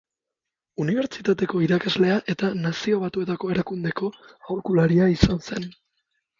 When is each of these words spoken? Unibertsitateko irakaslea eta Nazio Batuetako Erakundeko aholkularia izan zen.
Unibertsitateko 0.83 1.61
irakaslea 1.65 2.17
eta 2.35 2.51
Nazio 2.63 3.03
Batuetako 3.05 3.53
Erakundeko 3.57 4.13
aholkularia 4.35 5.13
izan 5.21 5.49
zen. 5.49 5.73